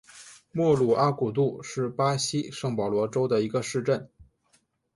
[0.51, 4.09] 莫鲁阿古杜是巴西圣保罗州的一个市镇。